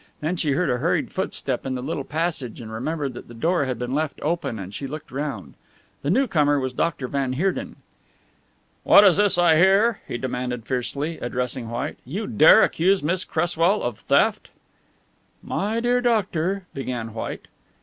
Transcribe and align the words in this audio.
Then 0.19 0.35
she 0.35 0.53
heard 0.53 0.71
a 0.71 0.79
hurried 0.79 1.11
footstep 1.11 1.63
in 1.63 1.75
the 1.75 1.83
little 1.83 2.03
passage 2.03 2.59
and 2.59 2.71
remembered 2.73 3.13
that 3.13 3.27
the 3.27 3.35
door 3.35 3.65
had 3.65 3.77
been 3.77 3.93
left 3.93 4.19
open 4.23 4.57
and 4.57 4.73
she 4.73 4.87
looked 4.87 5.11
round. 5.11 5.53
The 6.01 6.09
new 6.09 6.25
comer 6.25 6.59
was 6.59 6.73
Dr. 6.73 7.07
van 7.07 7.33
Heerden. 7.33 7.75
"What 8.83 9.03
is 9.03 9.17
this 9.17 9.37
I 9.37 9.57
hear?" 9.57 9.99
he 10.07 10.17
demanded 10.17 10.65
fiercely, 10.65 11.19
addressing 11.19 11.69
White. 11.69 11.99
"You 12.03 12.25
dare 12.25 12.63
accuse 12.63 13.03
Miss 13.03 13.23
Cresswell 13.23 13.83
of 13.83 13.99
theft?" 13.99 14.49
"My 15.43 15.79
dear 15.79 16.01
doctor," 16.01 16.65
began 16.73 17.13
White. 17.13 17.47